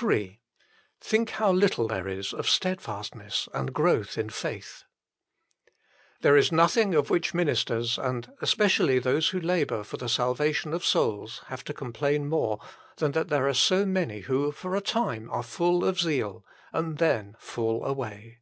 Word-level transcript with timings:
Ill 0.00 0.28
Think 1.02 1.30
how 1.32 1.52
little 1.52 1.86
there 1.86 2.08
is 2.08 2.32
of 2.32 2.48
steadfastness 2.48 3.46
and 3.52 3.74
growth 3.74 4.16
in 4.16 4.30
faith, 4.30 4.84
There 6.22 6.34
is 6.34 6.50
nothing 6.50 6.94
of 6.94 7.10
which 7.10 7.34
ministers, 7.34 7.98
and 7.98 8.32
especially 8.40 8.98
those 8.98 9.28
who 9.28 9.38
labour 9.38 9.84
for 9.84 9.98
the 9.98 10.08
salvation 10.08 10.72
of 10.72 10.82
souls, 10.82 11.42
have 11.48 11.62
to 11.64 11.74
complain 11.74 12.26
more 12.26 12.58
than 12.96 13.12
that 13.12 13.28
there 13.28 13.46
are 13.46 13.52
so 13.52 13.84
many 13.84 14.20
who 14.20 14.50
for 14.50 14.74
a 14.76 14.80
time 14.80 15.30
are 15.30 15.42
full 15.42 15.84
of 15.84 16.00
zeal 16.00 16.42
and 16.72 16.96
then 16.96 17.36
fall 17.38 17.84
away. 17.84 18.38